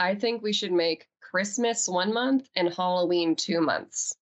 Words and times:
I 0.00 0.14
think 0.14 0.42
we 0.42 0.54
should 0.54 0.72
make 0.72 1.06
Christmas 1.20 1.86
one 1.86 2.14
month 2.14 2.48
and 2.56 2.72
Halloween 2.72 3.36
two 3.36 3.60
months. 3.60 4.14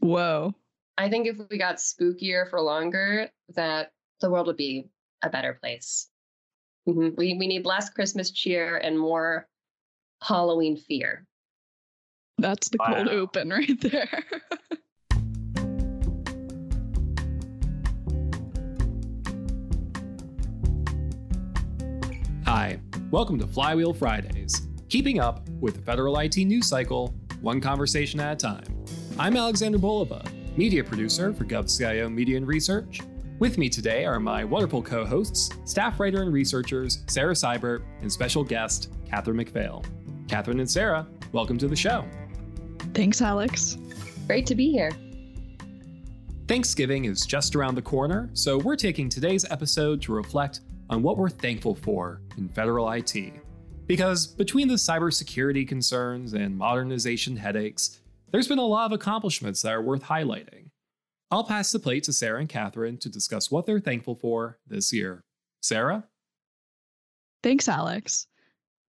Whoa. 0.00 0.54
I 0.98 1.08
think 1.08 1.26
if 1.26 1.38
we 1.50 1.56
got 1.56 1.76
spookier 1.76 2.50
for 2.50 2.60
longer, 2.60 3.30
that 3.54 3.92
the 4.20 4.30
world 4.30 4.48
would 4.48 4.58
be 4.58 4.90
a 5.22 5.30
better 5.30 5.54
place. 5.54 6.10
Mm-hmm. 6.86 7.14
We 7.16 7.38
we 7.38 7.46
need 7.46 7.64
less 7.64 7.88
Christmas 7.88 8.32
cheer 8.32 8.76
and 8.76 8.98
more 8.98 9.48
Halloween 10.22 10.76
fear. 10.76 11.24
That's 12.36 12.68
the 12.68 12.76
wow. 12.80 12.92
cold 12.92 13.08
open 13.08 13.48
right 13.48 13.80
there. 13.80 14.24
Hi, 22.44 22.78
welcome 23.10 23.38
to 23.38 23.46
Flywheel 23.46 23.94
Fridays, 23.94 24.68
keeping 24.94 25.18
up 25.18 25.48
with 25.58 25.74
the 25.74 25.82
federal 25.82 26.16
IT 26.20 26.36
news 26.36 26.68
cycle, 26.68 27.12
one 27.40 27.60
conversation 27.60 28.20
at 28.20 28.34
a 28.34 28.36
time. 28.36 28.62
I'm 29.18 29.36
Alexander 29.36 29.76
Bolova, 29.76 30.24
media 30.56 30.84
producer 30.84 31.34
for 31.34 31.44
GovCIO 31.44 32.08
Media 32.14 32.36
and 32.36 32.46
Research. 32.46 33.00
With 33.40 33.58
me 33.58 33.68
today 33.68 34.04
are 34.04 34.20
my 34.20 34.44
wonderful 34.44 34.80
co 34.80 35.04
hosts, 35.04 35.50
staff 35.64 35.98
writer 35.98 36.22
and 36.22 36.32
researchers 36.32 37.02
Sarah 37.08 37.34
Seibert 37.34 37.82
and 38.02 38.12
special 38.12 38.44
guest 38.44 38.92
Catherine 39.10 39.36
McPhail. 39.36 39.84
Catherine 40.28 40.60
and 40.60 40.70
Sarah, 40.70 41.08
welcome 41.32 41.58
to 41.58 41.66
the 41.66 41.74
show. 41.74 42.04
Thanks, 42.94 43.20
Alex. 43.20 43.76
Great 44.28 44.46
to 44.46 44.54
be 44.54 44.70
here. 44.70 44.92
Thanksgiving 46.46 47.06
is 47.06 47.26
just 47.26 47.56
around 47.56 47.74
the 47.74 47.82
corner, 47.82 48.30
so 48.32 48.58
we're 48.58 48.76
taking 48.76 49.08
today's 49.08 49.44
episode 49.50 50.00
to 50.02 50.12
reflect 50.12 50.60
on 50.88 51.02
what 51.02 51.16
we're 51.16 51.30
thankful 51.30 51.74
for 51.74 52.20
in 52.38 52.48
federal 52.48 52.88
IT. 52.92 53.43
Because 53.86 54.26
between 54.26 54.68
the 54.68 54.74
cybersecurity 54.74 55.68
concerns 55.68 56.32
and 56.32 56.56
modernization 56.56 57.36
headaches, 57.36 58.00
there's 58.32 58.48
been 58.48 58.58
a 58.58 58.62
lot 58.62 58.86
of 58.86 58.92
accomplishments 58.92 59.60
that 59.62 59.72
are 59.72 59.82
worth 59.82 60.02
highlighting. 60.02 60.70
I'll 61.30 61.44
pass 61.44 61.70
the 61.70 61.78
plate 61.78 62.04
to 62.04 62.12
Sarah 62.12 62.40
and 62.40 62.48
Catherine 62.48 62.96
to 62.98 63.08
discuss 63.10 63.50
what 63.50 63.66
they're 63.66 63.80
thankful 63.80 64.14
for 64.14 64.58
this 64.66 64.92
year. 64.92 65.22
Sarah? 65.60 66.04
Thanks, 67.42 67.68
Alex. 67.68 68.26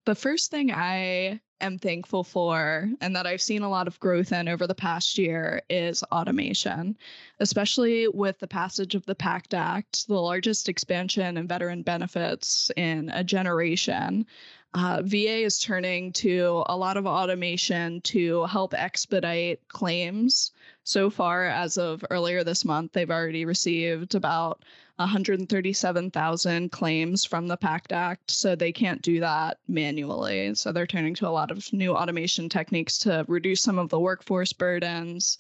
The 0.07 0.15
first 0.15 0.51
thing 0.51 0.71
I 0.71 1.41
am 1.61 1.79
thankful 1.79 2.23
for 2.23 2.89
and 3.01 3.17
that 3.17 3.27
I've 3.27 3.41
seen 3.41 3.63
a 3.63 3.71
lot 3.71 3.89
of 3.89 3.99
growth 3.99 4.33
in 4.33 4.49
over 4.49 4.67
the 4.67 4.75
past 4.75 5.17
year 5.17 5.63
is 5.71 6.03
automation, 6.05 6.97
especially 7.41 8.07
with 8.09 8.39
the 8.39 8.47
passage 8.47 8.95
of 8.95 9.07
the 9.07 9.15
PACT 9.15 9.55
Act, 9.55 10.07
the 10.07 10.21
largest 10.21 10.69
expansion 10.69 11.37
in 11.37 11.49
veteran 11.49 11.83
benefits 11.83 12.71
in 12.77 13.09
a 13.11 13.25
generation. 13.25 14.27
Uh, 14.75 15.01
VA 15.05 15.45
is 15.45 15.61
turning 15.61 16.13
to 16.13 16.65
a 16.67 16.77
lot 16.77 16.97
of 16.97 17.07
automation 17.07 18.01
to 18.01 18.45
help 18.47 18.75
expedite 18.75 19.61
claims. 19.69 20.51
So 20.83 21.11
far, 21.11 21.45
as 21.45 21.79
of 21.79 22.05
earlier 22.11 22.43
this 22.43 22.65
month, 22.65 22.91
they've 22.93 23.11
already 23.11 23.45
received 23.45 24.17
about 24.17 24.65
137,000 24.97 26.73
claims 26.73 27.25
from 27.25 27.47
the 27.47 27.57
PACT 27.57 27.93
Act, 27.93 28.31
so 28.33 28.57
they 28.57 28.73
can't 28.73 29.01
do 29.01 29.21
that 29.21 29.59
manually. 29.69 30.57
So 30.57 30.73
they're 30.73 30.89
turning 30.89 31.15
to 31.17 31.29
a 31.29 31.31
lot 31.31 31.53
of 31.53 31.73
new 31.73 31.95
automation 31.95 32.49
techniques 32.49 32.99
to 33.01 33.25
reduce 33.29 33.61
some 33.61 33.79
of 33.79 33.91
the 33.91 34.01
workforce 34.01 34.53
burdens 34.53 35.39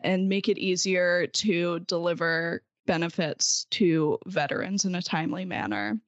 and 0.00 0.28
make 0.28 0.48
it 0.48 0.58
easier 0.58 1.26
to 1.26 1.80
deliver 1.80 2.62
benefits 2.86 3.66
to 3.70 4.18
veterans 4.26 4.84
in 4.84 4.94
a 4.94 5.02
timely 5.02 5.44
manner. 5.44 6.00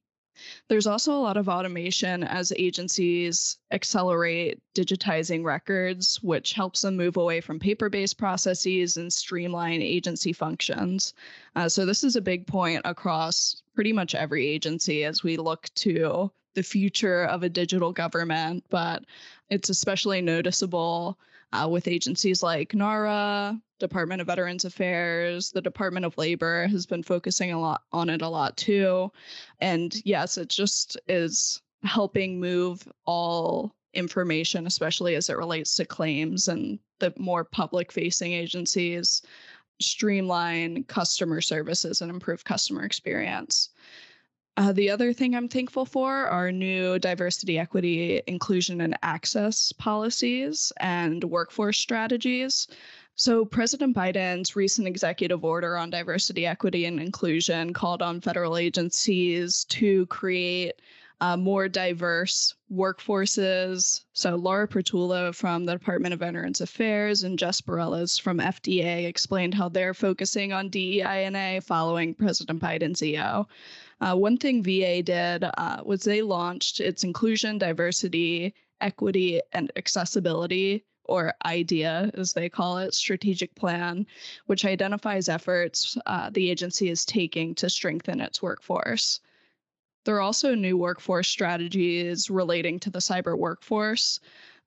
There's 0.67 0.87
also 0.87 1.13
a 1.13 1.19
lot 1.19 1.37
of 1.37 1.49
automation 1.49 2.23
as 2.23 2.53
agencies 2.57 3.57
accelerate 3.71 4.59
digitizing 4.75 5.43
records, 5.43 6.21
which 6.21 6.53
helps 6.53 6.81
them 6.81 6.97
move 6.97 7.17
away 7.17 7.41
from 7.41 7.59
paper 7.59 7.89
based 7.89 8.17
processes 8.17 8.97
and 8.97 9.11
streamline 9.11 9.81
agency 9.81 10.33
functions. 10.33 11.13
Uh, 11.55 11.67
so, 11.67 11.85
this 11.85 12.03
is 12.03 12.15
a 12.15 12.21
big 12.21 12.47
point 12.47 12.81
across 12.85 13.63
pretty 13.75 13.93
much 13.93 14.15
every 14.15 14.47
agency 14.47 15.03
as 15.03 15.23
we 15.23 15.37
look 15.37 15.69
to 15.75 16.31
the 16.53 16.63
future 16.63 17.23
of 17.25 17.43
a 17.43 17.49
digital 17.49 17.91
government, 17.91 18.63
but 18.69 19.05
it's 19.49 19.69
especially 19.69 20.21
noticeable 20.21 21.17
uh, 21.53 21.67
with 21.69 21.87
agencies 21.87 22.43
like 22.43 22.73
NARA, 22.73 23.59
Department 23.79 24.21
of 24.21 24.27
Veterans 24.27 24.65
Affairs, 24.65 25.51
the 25.51 25.61
Department 25.61 26.05
of 26.05 26.17
Labor 26.17 26.67
has 26.67 26.85
been 26.85 27.03
focusing 27.03 27.51
a 27.51 27.59
lot 27.59 27.83
on 27.91 28.09
it 28.09 28.21
a 28.21 28.27
lot 28.27 28.57
too. 28.57 29.11
And 29.59 29.95
yes, 30.05 30.37
it 30.37 30.49
just 30.49 30.97
is 31.07 31.61
helping 31.83 32.39
move 32.39 32.87
all 33.05 33.73
information, 33.93 34.67
especially 34.67 35.15
as 35.15 35.29
it 35.29 35.37
relates 35.37 35.75
to 35.75 35.85
claims 35.85 36.47
and 36.47 36.77
the 36.99 37.13
more 37.17 37.43
public 37.43 37.91
facing 37.91 38.33
agencies, 38.33 39.21
streamline 39.81 40.83
customer 40.83 41.41
services 41.41 42.01
and 42.01 42.11
improve 42.11 42.43
customer 42.43 42.83
experience. 42.83 43.69
Uh, 44.57 44.73
the 44.73 44.89
other 44.89 45.13
thing 45.13 45.35
I'm 45.35 45.47
thankful 45.47 45.85
for 45.85 46.27
are 46.27 46.51
new 46.51 46.99
diversity, 46.99 47.57
equity, 47.57 48.21
inclusion, 48.27 48.81
and 48.81 48.97
access 49.03 49.71
policies 49.71 50.73
and 50.81 51.23
workforce 51.23 51.77
strategies. 51.77 52.67
So, 53.15 53.43
President 53.43 53.95
Biden's 53.95 54.55
recent 54.55 54.87
executive 54.87 55.43
order 55.43 55.77
on 55.77 55.89
diversity, 55.89 56.45
equity, 56.45 56.85
and 56.85 56.99
inclusion 56.99 57.73
called 57.73 58.01
on 58.01 58.21
federal 58.21 58.57
agencies 58.57 59.65
to 59.65 60.05
create 60.05 60.81
uh, 61.21 61.35
more 61.35 61.67
diverse 61.67 62.53
workforces. 62.71 64.03
So, 64.13 64.35
Laura 64.35 64.67
Pertula 64.67 65.33
from 65.35 65.65
the 65.65 65.73
Department 65.73 66.13
of 66.13 66.21
Veterans 66.21 66.61
Affairs 66.61 67.23
and 67.23 67.37
Jess 67.37 67.59
Borellas 67.59 68.19
from 68.19 68.39
FDA 68.39 69.05
explained 69.05 69.53
how 69.53 69.67
they're 69.67 69.93
focusing 69.93 70.53
on 70.53 70.69
DEI&A 70.69 71.59
following 71.61 72.13
President 72.13 72.61
Biden's 72.61 73.03
EO. 73.03 73.47
Uh, 74.01 74.15
one 74.15 74.37
thing 74.37 74.63
VA 74.63 75.01
did 75.03 75.43
uh, 75.43 75.81
was 75.83 76.03
they 76.03 76.21
launched 76.21 76.79
its 76.79 77.03
inclusion, 77.03 77.57
diversity, 77.57 78.53
equity, 78.81 79.41
and 79.51 79.71
accessibility 79.75 80.85
or 81.03 81.33
IDEA, 81.43 82.11
as 82.13 82.33
they 82.33 82.49
call 82.49 82.77
it, 82.77 82.93
strategic 82.93 83.53
plan, 83.55 84.05
which 84.45 84.63
identifies 84.63 85.27
efforts 85.27 85.97
uh, 86.05 86.29
the 86.29 86.49
agency 86.49 86.89
is 86.89 87.03
taking 87.03 87.55
to 87.55 87.69
strengthen 87.69 88.21
its 88.21 88.41
workforce. 88.41 89.19
There 90.05 90.15
are 90.15 90.21
also 90.21 90.55
new 90.55 90.77
workforce 90.77 91.27
strategies 91.27 92.29
relating 92.29 92.79
to 92.81 92.89
the 92.89 92.99
cyber 92.99 93.37
workforce. 93.37 94.19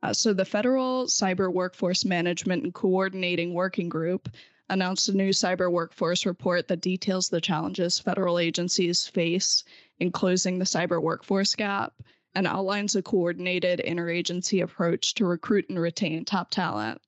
Uh, 0.03 0.12
so, 0.12 0.32
the 0.32 0.44
Federal 0.44 1.06
Cyber 1.06 1.53
Workforce 1.53 2.04
Management 2.04 2.65
and 2.65 2.75
Coordinating 2.75 3.54
Working 3.54 3.88
Group 3.88 4.28
announced 4.72 5.10
a 5.10 5.12
new 5.12 5.28
cyber 5.28 5.71
workforce 5.71 6.25
report 6.25 6.66
that 6.66 6.81
details 6.81 7.28
the 7.28 7.41
challenges 7.41 7.99
federal 7.99 8.38
agencies 8.38 9.06
face 9.06 9.65
in 10.00 10.10
closing 10.10 10.59
the 10.59 10.65
cyber 10.65 11.00
workforce 11.00 11.55
gap 11.55 11.93
and 12.34 12.47
outlines 12.47 12.97
a 12.97 13.03
coordinated 13.03 13.83
interagency 13.87 14.62
approach 14.62 15.12
to 15.12 15.27
recruit 15.27 15.69
and 15.69 15.78
retain 15.78 16.25
top 16.25 16.50
talent. 16.50 16.99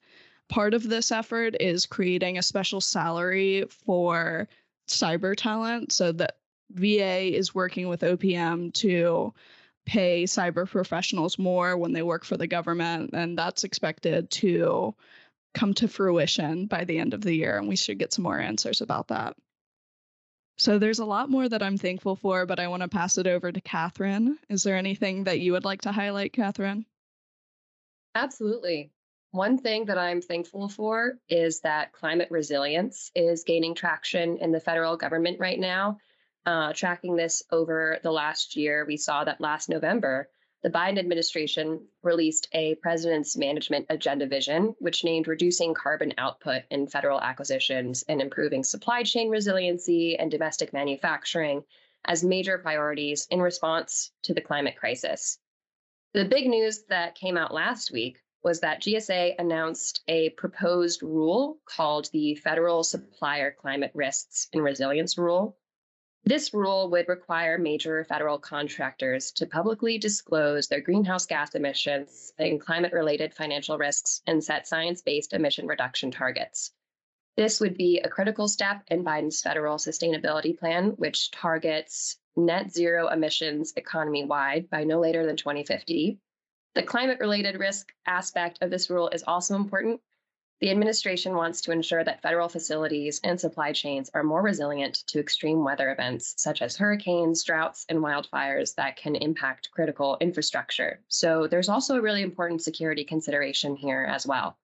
Part 0.51 0.75
of 0.75 0.87
this 0.87 1.11
effort 1.11 1.57
is 1.59 1.87
creating 1.87 2.37
a 2.37 2.43
special 2.43 2.83
salary 2.83 3.65
for 3.71 4.47
cyber 4.87 5.35
talent 5.35 5.91
so 5.91 6.13
that 6.13 6.37
VA 6.71 7.35
is 7.35 7.55
working 7.55 7.89
with 7.89 8.03
OPM 8.03 8.75
to 8.75 9.33
pay 9.87 10.25
cyber 10.25 10.69
professionals 10.69 11.39
more 11.39 11.79
when 11.79 11.93
they 11.93 12.03
work 12.03 12.25
for 12.25 12.37
the 12.37 12.47
government, 12.47 13.11
and 13.15 13.39
that's 13.39 13.65
expected 13.65 14.31
to 14.31 14.95
come 15.55 15.75
to 15.75 15.89
fruition 15.89 16.67
by 16.67 16.85
the 16.85 16.99
end 16.99 17.15
of 17.15 17.23
the 17.23 17.35
year. 17.35 17.59
And 17.59 17.69
we 17.69 17.77
should 17.77 17.99
get 17.99 18.13
some 18.13 18.25
more 18.25 18.39
answers 18.39 18.81
about 18.81 19.09
that. 19.09 19.37
So 20.57 20.79
there's 20.79 21.01
a 21.01 21.05
lot 21.05 21.31
more 21.31 21.49
that 21.49 21.63
I'm 21.63 21.79
thankful 21.79 22.15
for, 22.15 22.47
but 22.47 22.61
I 22.61 22.69
want 22.69 22.83
to 22.83 22.89
pass 22.89 23.19
it 23.19 23.27
over 23.27 23.51
to 23.51 23.61
Catherine. 23.61 24.39
Is 24.49 24.63
there 24.63 24.77
anything 24.77 25.25
that 25.25 25.41
you 25.41 25.53
would 25.53 25.65
like 25.65 25.83
to 25.83 25.93
highlight, 25.93 26.33
Catherine? 26.33 26.87
Absolutely. 28.15 28.93
One 29.33 29.59
thing 29.59 29.87
that 29.87 29.99
I'm 29.99 30.23
thankful 30.23 30.69
for 30.69 31.15
is 31.29 31.61
that 31.63 31.93
climate 31.93 32.29
resilience 32.31 33.11
is 33.17 33.43
gaining 33.43 33.75
traction 33.75 34.39
in 34.39 34.53
the 34.53 34.61
federal 34.61 34.97
government 34.97 35.41
right 35.41 35.59
now. 35.59 35.99
Uh, 36.47 36.73
tracking 36.73 37.17
this 37.17 37.43
over 37.51 37.99
the 38.05 38.13
last 38.13 38.55
year, 38.55 38.85
we 38.87 38.97
saw 38.97 39.25
that 39.25 39.41
last 39.41 39.69
November, 39.69 40.29
the 40.65 40.71
Biden 40.71 40.99
administration 40.99 41.87
released 42.03 42.49
a 42.55 42.75
president's 42.77 43.37
management 43.37 43.85
agenda 43.91 44.27
vision, 44.27 44.75
which 44.79 45.05
named 45.05 45.29
reducing 45.29 45.75
carbon 45.75 46.15
output 46.17 46.63
in 46.71 46.87
federal 46.87 47.21
acquisitions 47.21 48.03
and 48.09 48.23
improving 48.23 48.65
supply 48.65 49.03
chain 49.03 49.29
resiliency 49.29 50.19
and 50.19 50.31
domestic 50.31 50.73
manufacturing 50.73 51.63
as 52.07 52.25
major 52.25 52.57
priorities 52.57 53.27
in 53.31 53.43
response 53.43 54.11
to 54.23 54.33
the 54.33 54.41
climate 54.41 54.75
crisis. 54.77 55.39
The 56.15 56.25
big 56.25 56.49
news 56.49 56.85
that 56.89 57.15
came 57.15 57.37
out 57.37 57.53
last 57.53 57.93
week 57.93 58.23
was 58.43 58.61
that 58.61 58.81
GSA 58.81 59.35
announced 59.39 60.03
a 60.09 60.31
proposed 60.31 61.03
rule 61.03 61.59
called 61.67 62.09
the 62.11 62.37
Federal 62.37 62.85
Supplier 62.85 63.51
Climate 63.51 63.93
Risks 63.93 64.49
and 64.55 64.65
Resilience 64.65 65.19
Rule. 65.19 65.59
This 66.27 66.55
rule 66.55 66.89
would 66.89 67.07
require 67.07 67.59
major 67.59 68.03
federal 68.03 68.39
contractors 68.39 69.31
to 69.33 69.45
publicly 69.45 69.99
disclose 69.99 70.69
their 70.69 70.81
greenhouse 70.81 71.27
gas 71.27 71.55
emissions 71.55 72.33
and 72.39 72.59
climate 72.59 72.95
related 72.95 73.35
financial 73.35 73.77
risks 73.77 74.23
and 74.27 74.43
set 74.43 74.67
science 74.67 75.03
based 75.03 75.35
emission 75.35 75.67
reduction 75.67 76.11
targets. 76.11 76.73
This 77.37 77.61
would 77.61 77.77
be 77.77 78.01
a 78.01 78.09
critical 78.09 78.49
step 78.49 78.85
in 78.89 79.05
Biden's 79.05 79.43
federal 79.43 79.77
sustainability 79.77 80.59
plan, 80.59 80.93
which 80.93 81.31
targets 81.31 82.19
net 82.37 82.71
zero 82.71 83.09
emissions 83.09 83.75
economy 83.77 84.25
wide 84.25 84.71
by 84.71 84.85
no 84.85 85.01
later 85.01 85.27
than 85.27 85.37
2050. 85.37 86.19
The 86.75 86.83
climate 86.83 87.21
related 87.21 87.59
risk 87.59 87.93
aspect 88.07 88.61
of 88.63 88.71
this 88.71 88.89
rule 88.89 89.11
is 89.11 89.25
also 89.27 89.57
important 89.57 90.01
the 90.61 90.71
administration 90.71 91.35
wants 91.35 91.61
to 91.63 91.73
ensure 91.73 92.05
that 92.05 92.23
federal 92.23 92.49
facilities 92.49 93.21
and 93.25 93.41
supply 93.41 93.73
chains 93.73 94.11
are 94.15 94.23
more 94.23 94.41
resilient 94.41 94.95
to 95.09 95.19
extreme 95.19 95.65
weather 95.65 95.91
events 95.91 96.35
such 96.37 96.63
as 96.63 96.77
hurricanes, 96.77 97.43
droughts, 97.43 97.85
and 97.89 97.99
wildfires 97.99 98.75
that 98.77 98.97
can 98.97 99.17
impact 99.17 99.71
critical 99.73 100.17
infrastructure. 100.21 101.01
So 101.09 101.49
there's 101.49 101.69
also 101.69 101.97
a 101.97 102.01
really 102.01 102.23
important 102.23 102.63
security 102.63 103.05
consideration 103.05 103.75
here 103.77 104.07
as 104.09 104.27
well. 104.27 104.57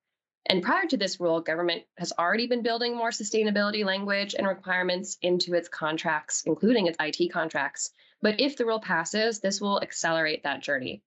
And 0.47 0.63
prior 0.63 0.87
to 0.87 0.97
this 0.97 1.19
rule, 1.19 1.41
government 1.41 1.83
has 1.97 2.13
already 2.17 2.47
been 2.47 2.63
building 2.63 2.95
more 2.95 3.11
sustainability 3.11 3.85
language 3.85 4.33
and 4.33 4.47
requirements 4.47 5.17
into 5.21 5.53
its 5.53 5.69
contracts, 5.69 6.43
including 6.45 6.87
its 6.87 6.97
IT 6.99 7.31
contracts. 7.31 7.91
But 8.21 8.39
if 8.39 8.57
the 8.57 8.65
rule 8.65 8.79
passes, 8.79 9.39
this 9.39 9.61
will 9.61 9.81
accelerate 9.81 10.43
that 10.43 10.61
journey. 10.61 11.03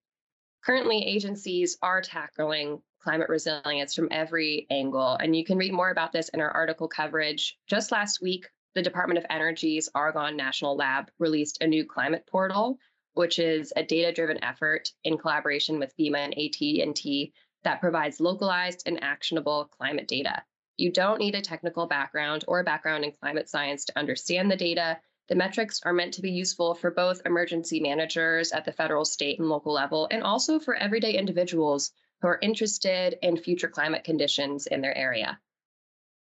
Currently, 0.63 1.05
agencies 1.05 1.77
are 1.81 2.01
tackling 2.01 2.81
climate 3.05 3.29
resilience 3.29 3.93
from 3.93 4.07
every 4.09 4.65
angle. 4.71 5.15
And 5.21 5.35
you 5.35 5.45
can 5.45 5.59
read 5.59 5.71
more 5.71 5.91
about 5.91 6.11
this 6.11 6.29
in 6.29 6.41
our 6.41 6.49
article 6.49 6.87
coverage. 6.87 7.55
Just 7.67 7.91
last 7.91 8.19
week, 8.19 8.49
the 8.73 8.81
Department 8.81 9.19
of 9.19 9.25
Energy's 9.29 9.87
Argonne 9.93 10.35
National 10.35 10.75
Lab 10.75 11.11
released 11.19 11.61
a 11.61 11.67
new 11.67 11.85
climate 11.85 12.25
portal, 12.27 12.79
which 13.13 13.37
is 13.37 13.71
a 13.75 13.83
data-driven 13.83 14.43
effort 14.43 14.89
in 15.03 15.19
collaboration 15.19 15.77
with 15.77 15.95
FEMA 15.95 16.17
and 16.17 16.33
AT&T 16.33 17.31
that 17.63 17.79
provides 17.79 18.19
localized 18.19 18.81
and 18.87 19.03
actionable 19.03 19.65
climate 19.65 20.07
data. 20.07 20.41
You 20.77 20.91
don't 20.91 21.19
need 21.19 21.35
a 21.35 21.41
technical 21.41 21.85
background 21.85 22.43
or 22.47 22.59
a 22.59 22.63
background 22.63 23.05
in 23.05 23.11
climate 23.11 23.47
science 23.47 23.85
to 23.85 23.99
understand 23.99 24.49
the 24.49 24.57
data. 24.57 24.97
The 25.29 25.35
metrics 25.35 25.79
are 25.83 25.93
meant 25.93 26.15
to 26.15 26.23
be 26.23 26.31
useful 26.31 26.73
for 26.73 26.89
both 26.89 27.21
emergency 27.23 27.79
managers 27.79 28.51
at 28.51 28.65
the 28.65 28.71
federal, 28.71 29.05
state, 29.05 29.37
and 29.37 29.47
local 29.47 29.73
level, 29.73 30.07
and 30.09 30.23
also 30.23 30.59
for 30.59 30.73
everyday 30.73 31.13
individuals 31.13 31.91
who 32.25 32.29
are 32.29 32.39
interested 32.41 33.19
in 33.21 33.37
future 33.37 33.67
climate 33.67 34.03
conditions 34.03 34.65
in 34.65 34.81
their 34.81 34.97
area. 34.97 35.39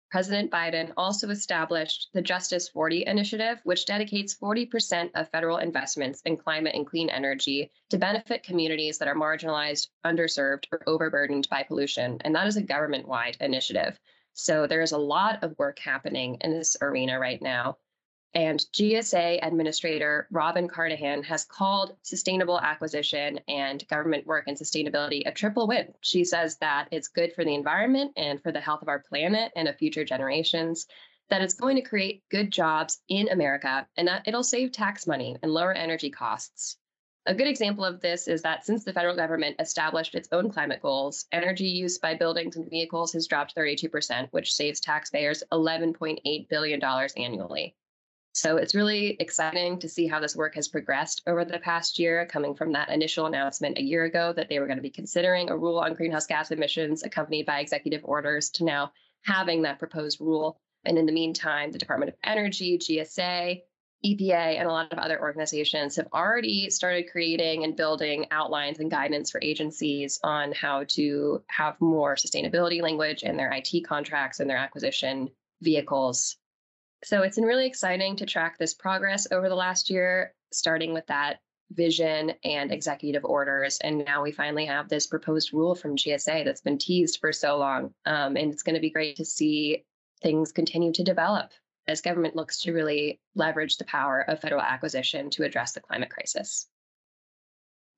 President 0.08 0.48
Biden 0.48 0.92
also 0.96 1.30
established 1.30 2.10
the 2.14 2.22
Justice 2.22 2.68
40 2.68 3.06
initiative, 3.08 3.58
which 3.64 3.86
dedicates 3.86 4.36
40% 4.36 5.10
of 5.16 5.28
federal 5.30 5.56
investments 5.56 6.22
in 6.24 6.36
climate 6.36 6.76
and 6.76 6.86
clean 6.86 7.10
energy 7.10 7.72
to 7.88 7.98
benefit 7.98 8.44
communities 8.44 8.98
that 8.98 9.08
are 9.08 9.16
marginalized, 9.16 9.88
underserved, 10.06 10.66
or 10.70 10.80
overburdened 10.88 11.48
by 11.50 11.64
pollution. 11.64 12.18
And 12.20 12.36
that 12.36 12.46
is 12.46 12.56
a 12.56 12.62
government 12.62 13.08
wide 13.08 13.36
initiative. 13.40 13.98
So 14.32 14.68
there 14.68 14.82
is 14.82 14.92
a 14.92 14.98
lot 14.98 15.42
of 15.42 15.58
work 15.58 15.80
happening 15.80 16.38
in 16.42 16.52
this 16.52 16.76
arena 16.80 17.18
right 17.18 17.42
now. 17.42 17.78
And 18.34 18.60
GSA 18.72 19.40
Administrator 19.42 20.28
Robin 20.30 20.68
Carnahan 20.68 21.24
has 21.24 21.44
called 21.44 21.96
sustainable 22.02 22.60
acquisition 22.60 23.40
and 23.48 23.86
government 23.88 24.24
work 24.24 24.44
and 24.46 24.56
sustainability 24.56 25.22
a 25.26 25.32
triple 25.32 25.66
win. 25.66 25.92
She 26.00 26.24
says 26.24 26.56
that 26.58 26.86
it's 26.92 27.08
good 27.08 27.32
for 27.32 27.44
the 27.44 27.56
environment 27.56 28.12
and 28.16 28.40
for 28.40 28.52
the 28.52 28.60
health 28.60 28.82
of 28.82 28.88
our 28.88 29.00
planet 29.00 29.50
and 29.56 29.66
of 29.66 29.76
future 29.76 30.04
generations, 30.04 30.86
that 31.28 31.42
it's 31.42 31.54
going 31.54 31.74
to 31.74 31.82
create 31.82 32.22
good 32.28 32.52
jobs 32.52 33.00
in 33.08 33.28
America, 33.30 33.88
and 33.96 34.06
that 34.06 34.22
it'll 34.28 34.44
save 34.44 34.70
tax 34.70 35.08
money 35.08 35.36
and 35.42 35.52
lower 35.52 35.72
energy 35.72 36.10
costs. 36.10 36.76
A 37.26 37.34
good 37.34 37.48
example 37.48 37.84
of 37.84 38.00
this 38.00 38.28
is 38.28 38.42
that 38.42 38.64
since 38.64 38.84
the 38.84 38.92
federal 38.92 39.16
government 39.16 39.56
established 39.58 40.14
its 40.14 40.28
own 40.30 40.50
climate 40.50 40.82
goals, 40.82 41.26
energy 41.32 41.66
use 41.66 41.98
by 41.98 42.14
buildings 42.14 42.54
and 42.54 42.70
vehicles 42.70 43.12
has 43.12 43.26
dropped 43.26 43.56
32%, 43.56 44.28
which 44.30 44.54
saves 44.54 44.78
taxpayers 44.78 45.42
$11.8 45.52 46.48
billion 46.48 46.82
annually. 47.16 47.74
So 48.32 48.58
it's 48.58 48.76
really 48.76 49.16
exciting 49.18 49.80
to 49.80 49.88
see 49.88 50.06
how 50.06 50.20
this 50.20 50.36
work 50.36 50.54
has 50.54 50.68
progressed 50.68 51.22
over 51.26 51.44
the 51.44 51.58
past 51.58 51.98
year, 51.98 52.26
coming 52.26 52.54
from 52.54 52.72
that 52.72 52.88
initial 52.88 53.26
announcement 53.26 53.76
a 53.76 53.82
year 53.82 54.04
ago 54.04 54.32
that 54.34 54.48
they 54.48 54.60
were 54.60 54.66
going 54.66 54.78
to 54.78 54.82
be 54.82 54.90
considering 54.90 55.50
a 55.50 55.58
rule 55.58 55.78
on 55.78 55.94
greenhouse 55.94 56.26
gas 56.26 56.52
emissions 56.52 57.02
accompanied 57.02 57.46
by 57.46 57.58
executive 57.58 58.02
orders 58.04 58.50
to 58.50 58.64
now 58.64 58.92
having 59.24 59.62
that 59.62 59.80
proposed 59.80 60.20
rule. 60.20 60.56
And 60.84 60.96
in 60.96 61.06
the 61.06 61.12
meantime, 61.12 61.72
the 61.72 61.78
Department 61.78 62.10
of 62.10 62.16
Energy, 62.22 62.78
GSA, 62.78 63.62
EPA, 64.04 64.58
and 64.58 64.66
a 64.68 64.72
lot 64.72 64.92
of 64.92 64.98
other 64.98 65.20
organizations 65.20 65.96
have 65.96 66.08
already 66.14 66.70
started 66.70 67.10
creating 67.10 67.64
and 67.64 67.76
building 67.76 68.26
outlines 68.30 68.78
and 68.78 68.90
guidance 68.90 69.30
for 69.30 69.40
agencies 69.42 70.20
on 70.22 70.52
how 70.52 70.84
to 70.88 71.42
have 71.48 71.78
more 71.80 72.14
sustainability 72.14 72.80
language 72.80 73.24
in 73.24 73.36
their 73.36 73.52
IT 73.52 73.84
contracts 73.86 74.40
and 74.40 74.48
their 74.48 74.56
acquisition 74.56 75.28
vehicles 75.60 76.36
so 77.04 77.22
it's 77.22 77.36
been 77.36 77.44
really 77.44 77.66
exciting 77.66 78.16
to 78.16 78.26
track 78.26 78.58
this 78.58 78.74
progress 78.74 79.26
over 79.30 79.48
the 79.48 79.54
last 79.54 79.90
year, 79.90 80.34
starting 80.52 80.92
with 80.92 81.06
that 81.06 81.40
vision 81.72 82.32
and 82.44 82.72
executive 82.72 83.24
orders. 83.24 83.78
And 83.82 84.04
now 84.04 84.22
we 84.22 84.32
finally 84.32 84.66
have 84.66 84.88
this 84.88 85.06
proposed 85.06 85.52
rule 85.52 85.74
from 85.74 85.96
GSA 85.96 86.44
that's 86.44 86.60
been 86.60 86.78
teased 86.78 87.18
for 87.20 87.32
so 87.32 87.56
long. 87.58 87.94
Um, 88.04 88.36
and 88.36 88.52
it's 88.52 88.62
going 88.62 88.74
to 88.74 88.80
be 88.80 88.90
great 88.90 89.16
to 89.16 89.24
see 89.24 89.84
things 90.22 90.52
continue 90.52 90.92
to 90.92 91.04
develop 91.04 91.52
as 91.86 92.02
government 92.02 92.36
looks 92.36 92.60
to 92.60 92.72
really 92.72 93.20
leverage 93.34 93.78
the 93.78 93.84
power 93.84 94.20
of 94.20 94.40
federal 94.40 94.60
acquisition 94.60 95.30
to 95.30 95.44
address 95.44 95.72
the 95.72 95.80
climate 95.80 96.10
crisis. 96.10 96.68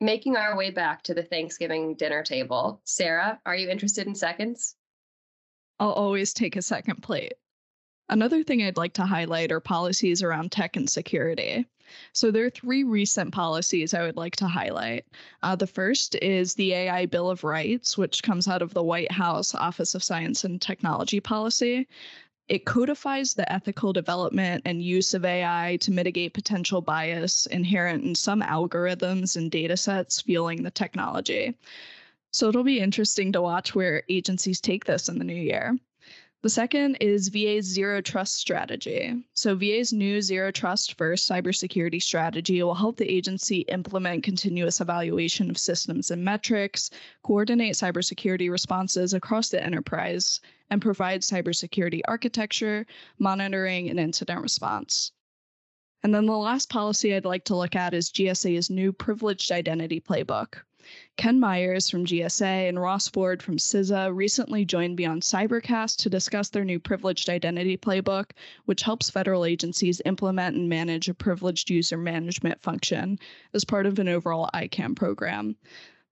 Making 0.00 0.36
our 0.36 0.56
way 0.56 0.70
back 0.70 1.02
to 1.04 1.14
the 1.14 1.22
Thanksgiving 1.22 1.94
dinner 1.94 2.22
table, 2.22 2.80
Sarah, 2.84 3.40
are 3.46 3.56
you 3.56 3.68
interested 3.68 4.06
in 4.06 4.14
seconds? 4.14 4.76
I'll 5.78 5.92
always 5.92 6.32
take 6.32 6.56
a 6.56 6.62
second 6.62 7.02
plate. 7.02 7.34
Another 8.12 8.44
thing 8.44 8.62
I'd 8.62 8.76
like 8.76 8.92
to 8.94 9.06
highlight 9.06 9.50
are 9.52 9.58
policies 9.58 10.22
around 10.22 10.52
tech 10.52 10.76
and 10.76 10.88
security. 10.88 11.64
So 12.12 12.30
there 12.30 12.44
are 12.44 12.50
three 12.50 12.84
recent 12.84 13.32
policies 13.32 13.94
I 13.94 14.02
would 14.02 14.18
like 14.18 14.36
to 14.36 14.46
highlight. 14.46 15.06
Uh, 15.42 15.56
the 15.56 15.66
first 15.66 16.16
is 16.16 16.52
the 16.52 16.74
AI 16.74 17.06
Bill 17.06 17.30
of 17.30 17.42
Rights, 17.42 17.96
which 17.96 18.22
comes 18.22 18.46
out 18.48 18.60
of 18.60 18.74
the 18.74 18.82
White 18.82 19.10
House 19.10 19.54
Office 19.54 19.94
of 19.94 20.04
Science 20.04 20.44
and 20.44 20.60
Technology 20.60 21.20
Policy. 21.20 21.88
It 22.48 22.66
codifies 22.66 23.32
the 23.32 23.50
ethical 23.50 23.94
development 23.94 24.60
and 24.66 24.82
use 24.82 25.14
of 25.14 25.24
AI 25.24 25.78
to 25.80 25.90
mitigate 25.90 26.34
potential 26.34 26.82
bias 26.82 27.46
inherent 27.46 28.04
in 28.04 28.14
some 28.14 28.42
algorithms 28.42 29.36
and 29.36 29.50
data 29.50 29.78
sets 29.78 30.20
fueling 30.20 30.64
the 30.64 30.70
technology. 30.70 31.56
So 32.30 32.50
it'll 32.50 32.62
be 32.62 32.80
interesting 32.80 33.32
to 33.32 33.40
watch 33.40 33.74
where 33.74 34.02
agencies 34.10 34.60
take 34.60 34.84
this 34.84 35.08
in 35.08 35.18
the 35.18 35.24
new 35.24 35.32
year. 35.32 35.78
The 36.42 36.50
second 36.50 36.96
is 36.96 37.28
VA's 37.28 37.66
zero 37.66 38.00
trust 38.00 38.34
strategy. 38.34 39.14
So, 39.32 39.54
VA's 39.54 39.92
new 39.92 40.20
zero 40.20 40.50
trust 40.50 40.98
first 40.98 41.30
cybersecurity 41.30 42.02
strategy 42.02 42.60
will 42.60 42.74
help 42.74 42.96
the 42.96 43.08
agency 43.08 43.60
implement 43.68 44.24
continuous 44.24 44.80
evaluation 44.80 45.50
of 45.50 45.56
systems 45.56 46.10
and 46.10 46.24
metrics, 46.24 46.90
coordinate 47.22 47.76
cybersecurity 47.76 48.50
responses 48.50 49.14
across 49.14 49.50
the 49.50 49.62
enterprise, 49.62 50.40
and 50.68 50.82
provide 50.82 51.22
cybersecurity 51.22 52.00
architecture, 52.06 52.86
monitoring, 53.20 53.88
and 53.88 54.00
incident 54.00 54.42
response. 54.42 55.12
And 56.02 56.12
then 56.12 56.26
the 56.26 56.36
last 56.36 56.68
policy 56.68 57.14
I'd 57.14 57.24
like 57.24 57.44
to 57.44 57.56
look 57.56 57.76
at 57.76 57.94
is 57.94 58.10
GSA's 58.10 58.68
new 58.68 58.92
privileged 58.92 59.52
identity 59.52 60.00
playbook. 60.00 60.54
Ken 61.16 61.38
Myers 61.38 61.88
from 61.88 62.04
GSA 62.04 62.68
and 62.68 62.80
Ross 62.80 63.08
Foard 63.08 63.42
from 63.42 63.56
CISA 63.56 64.14
recently 64.14 64.64
joined 64.64 64.96
me 64.96 65.04
on 65.04 65.20
Cybercast 65.20 65.96
to 65.98 66.10
discuss 66.10 66.48
their 66.48 66.64
new 66.64 66.80
privileged 66.80 67.28
identity 67.28 67.76
playbook, 67.76 68.30
which 68.64 68.82
helps 68.82 69.10
federal 69.10 69.44
agencies 69.44 70.02
implement 70.04 70.56
and 70.56 70.68
manage 70.68 71.08
a 71.08 71.14
privileged 71.14 71.70
user 71.70 71.96
management 71.96 72.60
function 72.62 73.18
as 73.54 73.64
part 73.64 73.86
of 73.86 73.98
an 73.98 74.08
overall 74.08 74.50
ICAM 74.54 74.96
program. 74.96 75.56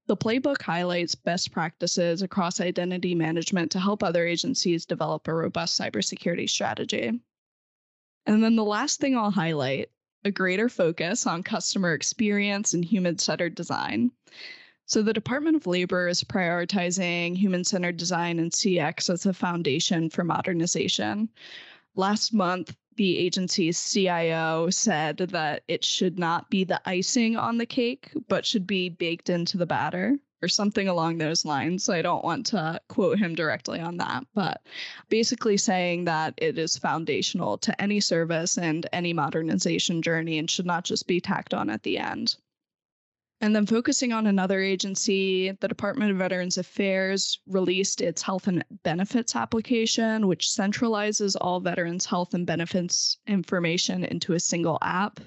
The 0.07 0.17
playbook 0.17 0.63
highlights 0.63 1.15
best 1.15 1.53
practices 1.53 2.23
across 2.23 2.61
identity 2.61 3.15
management 3.15 3.71
to 3.73 3.81
help 3.81 4.03
other 4.03 4.27
agencies 4.27 4.87
develop 4.87 5.29
a 5.29 5.35
robust 5.35 5.81
cybersecurity 5.81 6.49
strategy. 6.49 7.21
And 8.27 8.45
then 8.45 8.57
the 8.57 8.65
last 8.65 9.01
thing 9.01 9.17
I'll 9.17 9.31
highlight 9.31 9.91
a 10.25 10.31
greater 10.31 10.69
focus 10.69 11.27
on 11.27 11.43
customer 11.43 11.95
experience 11.95 12.75
and 12.75 12.85
human 12.85 13.19
centered 13.19 13.55
design. 13.55 14.11
So, 14.91 15.03
the 15.03 15.13
Department 15.13 15.55
of 15.55 15.69
Labor 15.69 16.09
is 16.09 16.25
prioritizing 16.25 17.37
human 17.37 17.63
centered 17.63 17.97
design 17.97 18.41
and 18.41 18.51
CX 18.51 19.09
as 19.09 19.25
a 19.25 19.33
foundation 19.33 20.11
for 20.11 20.25
modernization. 20.25 21.29
Last 21.95 22.35
month, 22.35 22.75
the 22.97 23.17
agency's 23.19 23.81
CIO 23.81 24.69
said 24.71 25.19
that 25.19 25.63
it 25.69 25.85
should 25.85 26.19
not 26.19 26.51
be 26.51 26.65
the 26.65 26.81
icing 26.87 27.37
on 27.37 27.57
the 27.57 27.67
cake, 27.67 28.11
but 28.27 28.45
should 28.45 28.67
be 28.67 28.89
baked 28.89 29.31
into 29.31 29.57
the 29.57 29.65
batter. 29.65 30.19
or 30.43 30.49
something 30.49 30.89
along 30.89 31.19
those 31.19 31.45
lines. 31.45 31.85
So 31.85 31.93
I 31.93 32.03
don't 32.03 32.25
want 32.25 32.47
to 32.47 32.81
quote 32.89 33.19
him 33.19 33.37
directly 33.37 33.79
on 33.79 33.99
that, 33.99 34.25
but 34.35 34.63
basically 35.09 35.57
saying 35.57 36.07
that 36.07 36.35
it 36.39 36.59
is 36.59 36.77
foundational 36.79 37.59
to 37.59 37.81
any 37.81 38.01
service 38.01 38.59
and 38.59 38.89
any 38.93 39.13
modernization 39.13 40.03
journey 40.03 40.39
and 40.39 40.51
should 40.51 40.67
not 40.67 40.83
just 40.83 41.07
be 41.07 41.21
tacked 41.21 41.55
on 41.55 41.71
at 41.71 41.85
the 41.85 41.99
end. 41.99 42.37
And 43.43 43.57
then 43.57 43.65
focusing 43.65 44.13
on 44.13 44.27
another 44.27 44.61
agency, 44.61 45.51
the 45.51 45.69
Department 45.69 46.11
of 46.11 46.19
Veterans 46.19 46.59
Affairs 46.59 47.39
released 47.47 48.03
its 48.03 48.21
health 48.21 48.49
and 48.49 48.63
benefits 48.83 49.35
application, 49.35 50.27
which 50.27 50.49
centralizes 50.49 51.37
all 51.41 51.59
veterans' 51.59 52.05
health 52.05 52.35
and 52.35 52.47
benefits 52.47 53.17
information 53.27 54.05
into 54.05 54.35
a 54.35 54.41
single 54.41 54.77
app. 54.83 55.21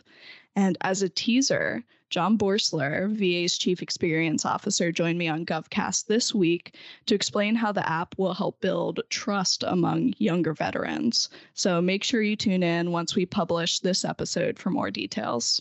And 0.55 0.77
as 0.82 1.01
a 1.01 1.10
teaser, 1.10 1.84
John 2.12 2.38
Boerstler, 2.38 3.10
VA's 3.10 3.58
Chief 3.58 3.82
Experience 3.82 4.46
Officer, 4.46 4.91
joined 4.91 5.17
me 5.17 5.27
on 5.27 5.48
GovCast 5.48 6.05
this 6.05 6.36
week 6.36 6.75
to 7.08 7.15
explain 7.15 7.55
how 7.55 7.72
the 7.72 7.89
app 7.89 8.13
will 8.20 8.36
help 8.36 8.62
build 8.62 9.00
trust 9.10 9.63
among 9.63 10.13
younger 10.20 10.53
veterans. 10.53 11.29
So 11.55 11.82
make 11.82 12.03
sure 12.03 12.22
you 12.22 12.36
tune 12.36 12.62
in 12.62 12.91
once 12.91 13.15
we 13.15 13.25
publish 13.25 13.79
this 13.79 14.05
episode 14.05 14.60
for 14.60 14.70
more 14.70 14.91
details. 14.91 15.60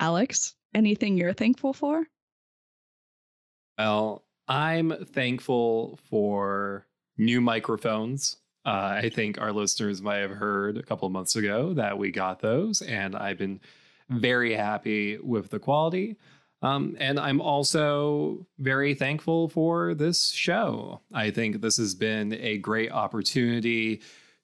Alex, 0.00 0.54
anything 0.74 1.16
you're 1.16 1.32
thankful 1.32 1.72
for? 1.72 2.06
Well, 3.78 4.24
I'm 4.48 4.92
thankful 5.06 5.98
for 6.08 6.86
new 7.16 7.40
microphones. 7.40 8.36
Uh, 8.66 9.00
I 9.02 9.10
think 9.14 9.40
our 9.40 9.52
listeners 9.52 10.02
might 10.02 10.18
have 10.18 10.32
heard 10.32 10.76
a 10.76 10.82
couple 10.82 11.06
of 11.06 11.12
months 11.12 11.36
ago 11.36 11.72
that 11.74 11.96
we 11.96 12.10
got 12.10 12.40
those, 12.40 12.82
and 12.82 13.16
I've 13.16 13.38
been 13.38 13.60
very 14.10 14.54
happy 14.54 15.18
with 15.18 15.50
the 15.50 15.58
quality. 15.58 16.16
Um, 16.62 16.94
and 17.00 17.18
I'm 17.18 17.40
also 17.40 18.46
very 18.58 18.94
thankful 18.94 19.48
for 19.48 19.94
this 19.94 20.30
show. 20.30 21.00
I 21.12 21.30
think 21.30 21.62
this 21.62 21.78
has 21.78 21.94
been 21.94 22.34
a 22.34 22.58
great 22.58 22.92
opportunity 22.92 24.02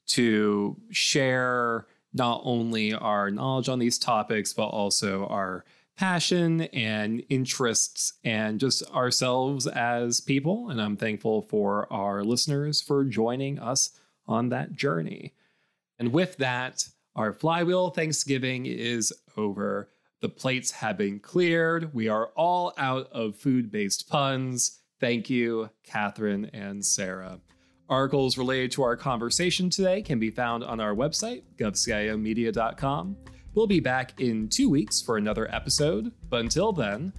to 0.09 0.77
share 0.91 1.87
not 2.15 2.41
only 2.45 2.95
our 2.95 3.31
knowledge 3.31 3.69
on 3.69 3.79
these 3.79 3.99
topics, 3.99 4.55
but 4.55 4.69
also 4.69 5.27
our 5.27 5.65
passion 5.97 6.63
and 6.63 7.23
interests 7.29 8.15
and 8.23 8.61
just 8.61 8.83
ourselves 8.91 9.67
as 9.67 10.21
people. 10.21 10.69
And 10.69 10.81
I'm 10.81 10.97
thankful 10.97 11.43
for 11.43 11.91
our 11.93 12.23
listeners 12.23 12.81
for 12.81 13.05
joining 13.05 13.59
us 13.59 13.99
on 14.27 14.51
that 14.51 14.75
journey. 14.75 15.35
And 15.99 16.13
with 16.13 16.37
that, 16.37 16.89
our 17.15 17.33
flywheel 17.33 17.91
Thanksgiving 17.91 18.67
is 18.67 19.13
over. 19.37 19.89
The 20.21 20.29
plates 20.29 20.71
have 20.71 20.99
been 20.99 21.19
cleared. 21.19 21.95
We 21.95 22.09
are 22.09 22.27
all 22.37 22.75
out 22.77 23.09
of 23.13 23.37
food 23.37 23.71
based 23.71 24.09
puns. 24.09 24.81
Thank 25.01 25.31
you, 25.31 25.71
Catherine 25.85 26.47
and 26.53 26.85
Sarah. 26.85 27.41
Articles 27.89 28.37
related 28.37 28.73
to 28.73 28.83
our 28.83 28.97
conversation 28.97 29.71
today 29.71 30.03
can 30.03 30.19
be 30.19 30.31
found 30.31 30.65
on 30.65 30.81
our 30.81 30.95
website, 30.95 31.43
govciomedia.com. 31.57 33.17
We'll 33.57 33.67
be 33.67 33.81
back 33.81 34.21
in 34.21 34.51
two 34.51 34.69
weeks 34.69 35.01
for 35.01 35.17
another 35.17 35.53
episode, 35.53 36.13
but 36.29 36.41
until 36.41 36.73
then, 36.73 37.11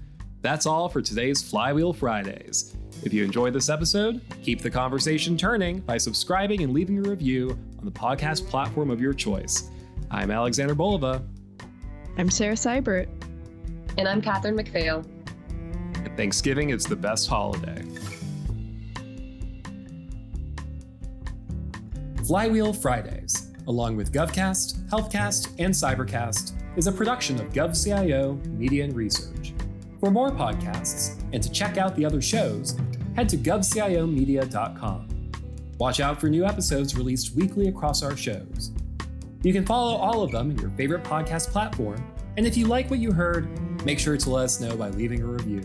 that's 0.43 0.67
all 0.67 0.87
for 0.87 1.01
today's 1.01 1.41
Flywheel 1.41 1.93
Fridays. 1.93 2.75
If 3.01 3.11
you 3.11 3.23
enjoyed 3.23 3.53
this 3.53 3.69
episode, 3.69 4.21
keep 4.43 4.61
the 4.61 4.69
conversation 4.69 5.35
turning 5.35 5.79
by 5.79 5.97
subscribing 5.97 6.61
and 6.61 6.73
leaving 6.73 6.99
a 6.99 7.09
review 7.09 7.57
on 7.79 7.85
the 7.85 7.91
podcast 7.91 8.47
platform 8.47 8.91
of 8.91 9.01
your 9.01 9.13
choice. 9.13 9.71
I'm 10.11 10.29
Alexander 10.29 10.75
Bolova. 10.75 11.25
I'm 12.19 12.29
Sarah 12.29 12.53
Seibert. 12.53 13.07
And 13.97 14.07
I'm 14.07 14.21
Catherine 14.21 14.55
McPhail. 14.55 15.03
And 16.05 16.15
Thanksgiving 16.15 16.69
is 16.69 16.85
the 16.85 16.95
best 16.95 17.27
holiday. 17.27 17.83
Flywheel 22.27 22.73
Fridays, 22.73 23.46
along 23.67 23.97
with 23.97 24.11
GovCast, 24.11 24.89
HealthCast, 24.89 25.53
and 25.59 25.73
Cybercast, 25.73 26.53
is 26.77 26.87
a 26.87 26.91
production 26.91 27.39
of 27.39 27.53
GovCIO 27.53 28.45
Media 28.47 28.83
and 28.83 28.95
Research. 28.95 29.53
For 29.99 30.11
more 30.11 30.29
podcasts 30.29 31.19
and 31.33 31.41
to 31.41 31.51
check 31.51 31.77
out 31.77 31.95
the 31.95 32.05
other 32.05 32.21
shows, 32.21 32.77
head 33.15 33.27
to 33.29 33.37
govciomedia.com. 33.37 35.07
Watch 35.79 35.99
out 35.99 36.19
for 36.19 36.29
new 36.29 36.45
episodes 36.45 36.95
released 36.95 37.35
weekly 37.35 37.67
across 37.67 38.03
our 38.03 38.15
shows. 38.15 38.71
You 39.43 39.53
can 39.53 39.65
follow 39.65 39.95
all 39.95 40.23
of 40.23 40.31
them 40.31 40.51
in 40.51 40.57
your 40.57 40.71
favorite 40.71 41.03
podcast 41.03 41.51
platform. 41.51 42.03
And 42.37 42.45
if 42.45 42.57
you 42.57 42.67
like 42.67 42.89
what 42.89 42.99
you 42.99 43.11
heard, 43.11 43.47
make 43.85 43.99
sure 43.99 44.17
to 44.17 44.29
let 44.29 44.45
us 44.45 44.59
know 44.59 44.75
by 44.75 44.89
leaving 44.89 45.21
a 45.21 45.25
review. 45.25 45.61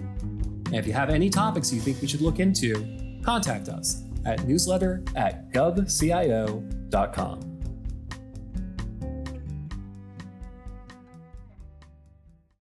And 0.67 0.77
if 0.77 0.87
you 0.87 0.93
have 0.93 1.11
any 1.11 1.29
topics 1.29 1.73
you 1.73 1.81
think 1.81 2.01
we 2.01 2.09
should 2.09 2.23
look 2.23 2.41
into, 2.41 3.21
contact 3.23 3.69
us 3.69 4.03
at 4.25 4.47
newsletter 4.47 5.03
at 5.17 5.53
govcio.com. 5.53 7.52